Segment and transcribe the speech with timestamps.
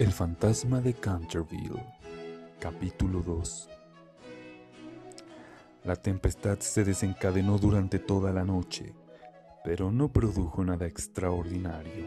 [0.00, 1.84] El fantasma de Canterville,
[2.58, 3.68] capítulo 2.
[5.84, 8.94] La tempestad se desencadenó durante toda la noche,
[9.62, 12.06] pero no produjo nada extraordinario.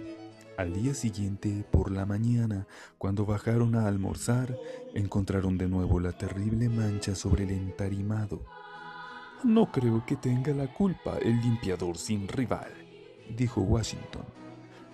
[0.57, 2.65] Al día siguiente, por la mañana,
[2.97, 4.57] cuando bajaron a almorzar,
[4.95, 8.43] encontraron de nuevo la terrible mancha sobre el entarimado.
[9.43, 12.71] No creo que tenga la culpa el limpiador sin rival,
[13.37, 14.42] dijo Washington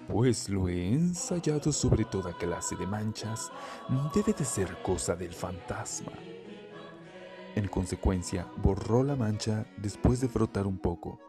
[0.09, 3.51] pues lo he ensayado sobre toda clase de manchas,
[4.13, 6.11] debe de ser cosa del fantasma.
[7.55, 11.19] En consecuencia, borró la mancha después de frotar un poco.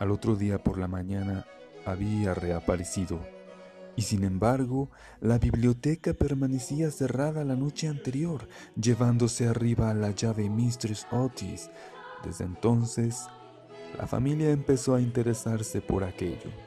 [0.00, 1.46] Al otro día por la mañana
[1.86, 3.20] había reaparecido,
[3.94, 4.90] y sin embargo,
[5.20, 11.70] la biblioteca permanecía cerrada la noche anterior, llevándose arriba la llave Mistress Otis.
[12.24, 13.28] Desde entonces,
[13.96, 16.63] la familia empezó a interesarse por aquello.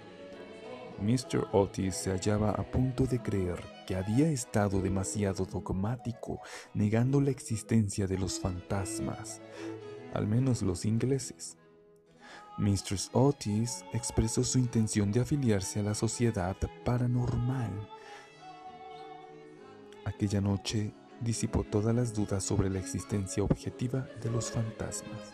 [1.00, 1.48] Mr.
[1.52, 6.42] Otis se hallaba a punto de creer que había estado demasiado dogmático
[6.74, 9.41] negando la existencia de los fantasmas,
[10.13, 11.58] al menos los ingleses.
[12.58, 17.88] Mistress Otis expresó su intención de afiliarse a la sociedad paranormal.
[20.05, 25.34] Aquella noche disipó todas las dudas sobre la existencia objetiva de los fantasmas.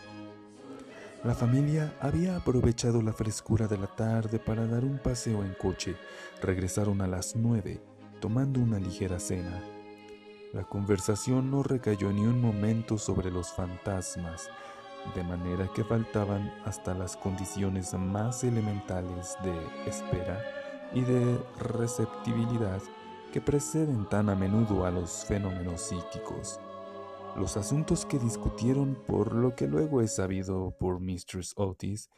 [1.24, 5.96] La familia había aprovechado la frescura de la tarde para dar un paseo en coche.
[6.42, 7.80] Regresaron a las nueve,
[8.20, 9.62] tomando una ligera cena.
[10.52, 14.50] La conversación no recayó ni un momento sobre los fantasmas,
[15.14, 20.44] de manera que faltaban hasta las condiciones más elementales de espera
[20.92, 22.82] y de receptibilidad
[23.32, 26.60] que preceden tan a menudo a los fenómenos psíquicos.
[27.36, 32.08] Los asuntos que discutieron, por lo que luego he sabido por Mistress Otis,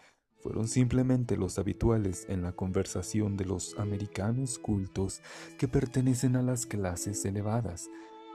[0.42, 5.23] fueron simplemente los habituales en la conversación de los americanos cultos
[5.58, 7.89] que pertenecen a las clases elevadas,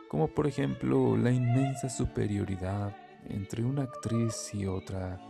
[0.09, 2.95] como por ejemplo la inmensa superioridad
[3.29, 5.22] entre una actriz y otra,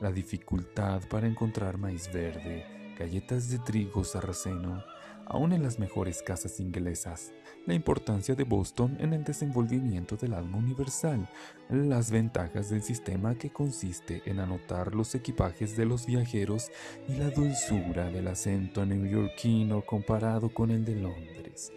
[0.00, 4.82] la dificultad para encontrar maíz verde, galletas de trigo sarraceno,
[5.26, 7.32] aún en las mejores casas inglesas,
[7.66, 11.28] la importancia de Boston en el desenvolvimiento del alma universal,
[11.70, 16.70] las ventajas del sistema que consiste en anotar los equipajes de los viajeros
[17.08, 21.72] y la dulzura del acento neoyorquino comparado con el de Londres.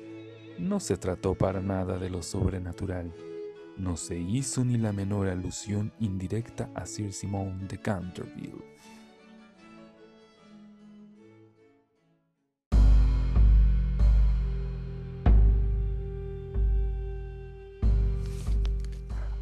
[0.58, 3.14] No se trató para nada de lo sobrenatural.
[3.78, 8.75] No se hizo ni la menor alusión indirecta a Sir Simon de Canterville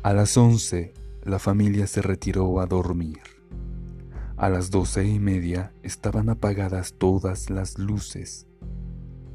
[0.03, 0.94] A las once,
[1.24, 3.22] la familia se retiró a dormir.
[4.36, 8.46] A las doce y media estaban apagadas todas las luces.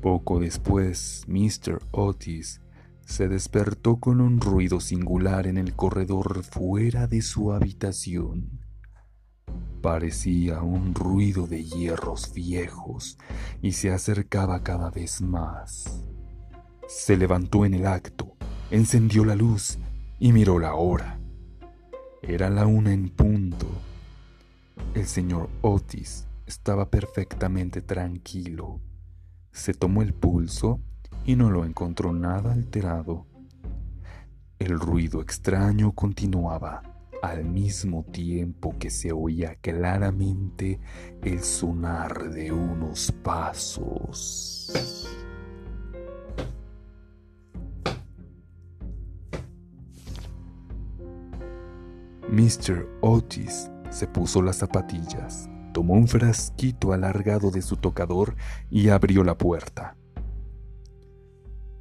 [0.03, 1.81] Poco después, Mr.
[1.91, 2.61] Otis
[3.01, 8.61] se despertó con un ruido singular en el corredor fuera de su habitación.
[9.81, 13.17] Parecía un ruido de hierros viejos
[13.63, 16.05] y se acercaba cada vez más.
[16.89, 18.37] Se levantó en el acto,
[18.71, 19.79] encendió la luz
[20.19, 21.19] y miró la hora.
[22.23, 23.67] Era la una en punto.
[24.95, 28.81] El señor Otis estaba perfectamente tranquilo.
[29.53, 30.81] Se tomó el pulso
[31.25, 33.27] y no lo encontró nada alterado.
[34.59, 36.83] El ruido extraño continuaba
[37.23, 40.81] al mismo tiempo que se oía claramente
[41.23, 44.73] el sonar de unos pasos.
[52.31, 52.87] Mr.
[53.01, 58.37] Otis se puso las zapatillas, tomó un frasquito alargado de su tocador
[58.71, 59.97] y abrió la puerta.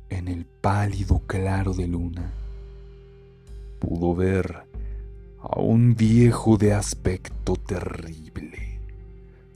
[0.09, 2.31] En el pálido claro de luna,
[3.79, 4.63] pudo ver
[5.41, 8.46] a un viejo de aspecto terrible.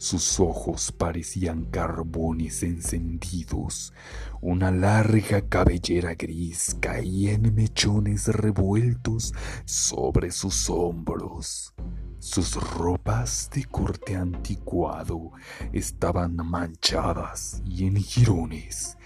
[0.01, 3.93] Sus ojos parecían carbones encendidos.
[4.41, 9.31] Una larga cabellera gris caía en mechones revueltos
[9.63, 11.75] sobre sus hombros.
[12.17, 15.33] Sus ropas de corte anticuado
[15.71, 18.97] estaban manchadas y en jirones.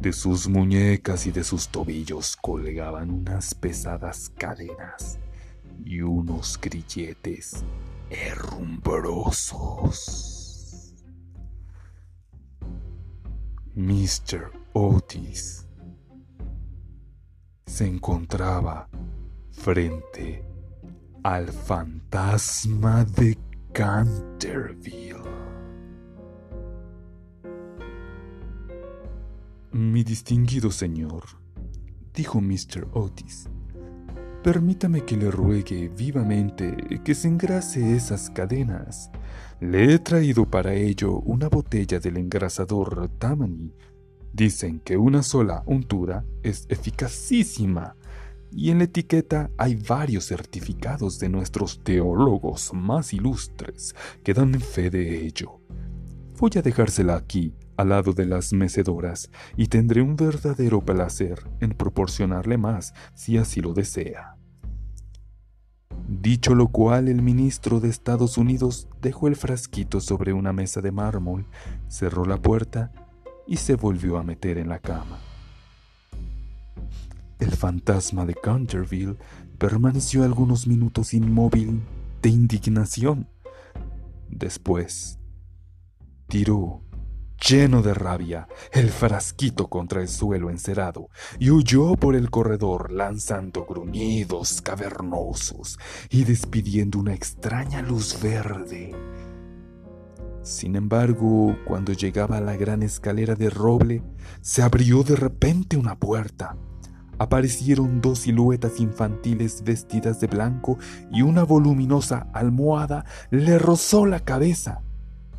[0.00, 5.18] De sus muñecas y de sus tobillos colgaban unas pesadas cadenas
[5.84, 7.64] y unos grilletes
[8.10, 10.35] herrumbrosos.
[13.76, 14.50] Mr.
[14.72, 15.68] Otis
[17.66, 18.88] se encontraba
[19.50, 20.42] frente
[21.22, 23.36] al fantasma de
[23.74, 25.20] Canterville.
[29.72, 31.24] Mi distinguido señor,
[32.14, 32.88] dijo Mr.
[32.94, 33.46] Otis,
[34.46, 39.10] permítame que le ruegue vivamente que se engrase esas cadenas.
[39.58, 43.74] Le he traído para ello una botella del engrasador Tammany.
[44.32, 47.96] Dicen que una sola untura es eficacísima
[48.52, 54.90] y en la etiqueta hay varios certificados de nuestros teólogos más ilustres que dan fe
[54.90, 55.60] de ello.
[56.38, 61.70] Voy a dejársela aquí, al lado de las mecedoras, y tendré un verdadero placer en
[61.70, 64.35] proporcionarle más si así lo desea.
[66.26, 70.90] Dicho lo cual, el ministro de Estados Unidos dejó el frasquito sobre una mesa de
[70.90, 71.46] mármol,
[71.86, 72.90] cerró la puerta
[73.46, 75.20] y se volvió a meter en la cama.
[77.38, 79.14] El fantasma de Canterville
[79.56, 81.80] permaneció algunos minutos inmóvil
[82.22, 83.28] de indignación.
[84.28, 85.20] Después,
[86.26, 86.82] tiró,
[87.48, 93.64] lleno de rabia, el frasquito contra el suelo encerado y huyó por el corredor lanzando
[93.64, 95.78] gruñidos cavernosos
[96.10, 98.94] y despidiendo una extraña luz verde.
[100.42, 104.02] Sin embargo, cuando llegaba a la gran escalera de roble,
[104.40, 106.56] se abrió de repente una puerta
[107.18, 110.78] aparecieron dos siluetas infantiles vestidas de blanco
[111.10, 114.82] y una voluminosa almohada le rozó la cabeza.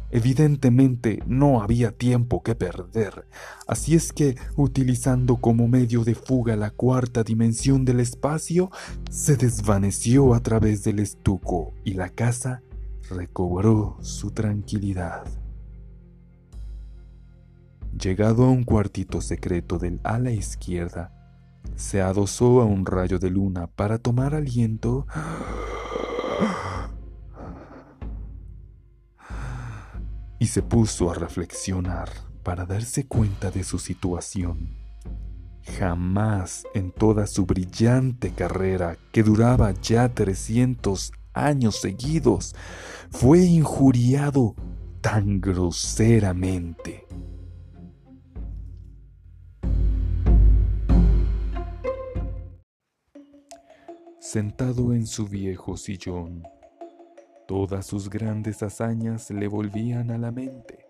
[0.10, 3.28] Evidentemente no había tiempo que perder,
[3.68, 8.72] así es que, utilizando como medio de fuga la cuarta dimensión del espacio,
[9.10, 12.62] se desvaneció a través del estuco y la casa
[13.10, 15.26] recobró su tranquilidad.
[18.00, 21.12] Llegado a un cuartito secreto del ala izquierda,
[21.76, 25.06] se adosó a un rayo de luna para tomar aliento
[30.40, 32.10] y se puso a reflexionar
[32.44, 34.78] para darse cuenta de su situación.
[35.78, 42.56] Jamás en toda su brillante carrera, que duraba ya 300 años seguidos,
[43.12, 44.56] fue injuriado
[45.02, 47.06] tan groseramente.
[54.20, 56.44] Sentado en su viejo sillón,
[57.48, 60.86] todas sus grandes hazañas le volvían a la mente.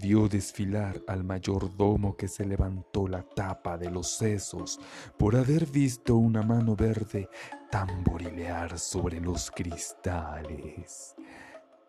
[0.00, 4.80] Vio desfilar al mayordomo que se levantó la tapa de los sesos
[5.18, 7.28] por haber visto una mano verde
[7.70, 11.14] tamborilear sobre los cristales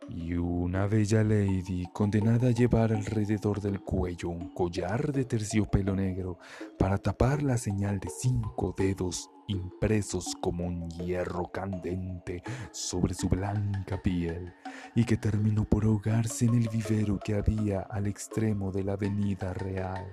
[0.09, 6.37] y una bella lady condenada a llevar alrededor del cuello un collar de terciopelo negro
[6.77, 14.01] para tapar la señal de cinco dedos impresos como un hierro candente sobre su blanca
[14.01, 14.53] piel
[14.95, 19.53] y que terminó por ahogarse en el vivero que había al extremo de la avenida
[19.53, 20.05] real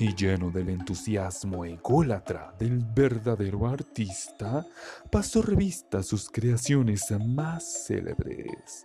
[0.00, 4.64] y lleno del entusiasmo ególatra del verdadero artista,
[5.10, 8.84] pasó revista a sus creaciones más célebres.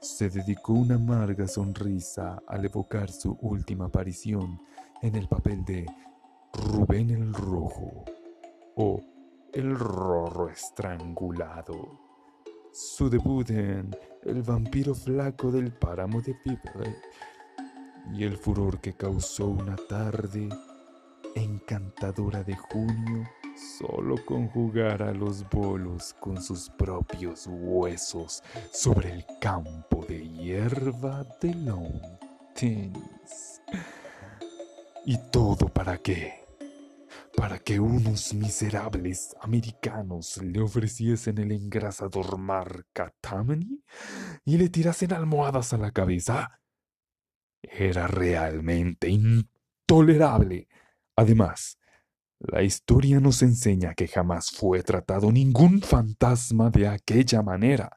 [0.00, 4.60] Se dedicó una amarga sonrisa al evocar su última aparición
[5.00, 5.86] en el papel de
[6.52, 8.04] Rubén el Rojo
[8.76, 9.00] o
[9.52, 12.00] El Rorro Estrangulado.
[12.72, 16.96] Su debut en El vampiro flaco del páramo de Piper
[18.14, 20.48] y el furor que causó una tarde
[21.34, 23.28] encantadora de junio
[23.78, 31.24] solo con jugar a los bolos con sus propios huesos sobre el campo de hierba
[31.40, 33.62] de Longtens.
[35.04, 36.41] ¿Y todo para qué?
[37.36, 43.82] Para que unos miserables americanos le ofreciesen el engrasador marca Tammany
[44.44, 46.62] y le tirasen almohadas a la cabeza
[47.62, 50.68] era realmente intolerable.
[51.16, 51.78] Además,
[52.40, 57.96] la historia nos enseña que jamás fue tratado ningún fantasma de aquella manera.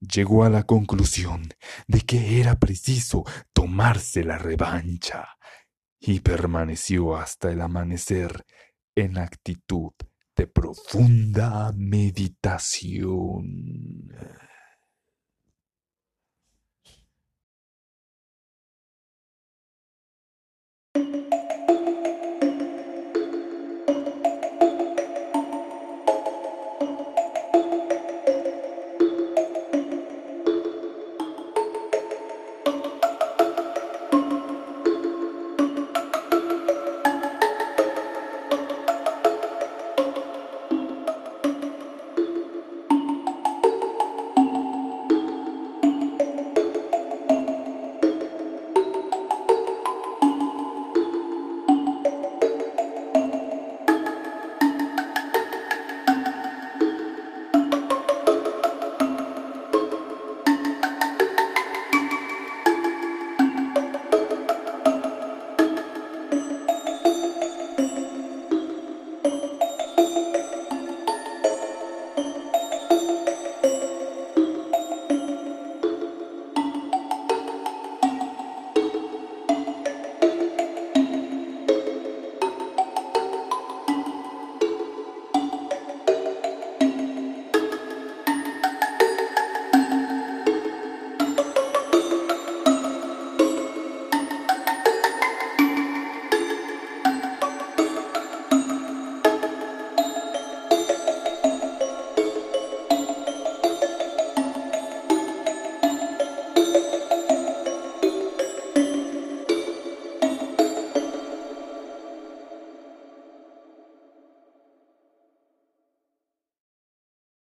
[0.00, 1.42] Llegó a la conclusión
[1.86, 5.28] de que era preciso tomarse la revancha
[6.04, 8.44] y permaneció hasta el amanecer
[8.96, 9.92] en actitud
[10.36, 13.22] de profunda meditación.